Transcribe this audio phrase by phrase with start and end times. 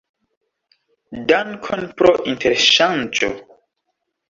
[1.33, 3.33] Dankon pro interŝanĝo!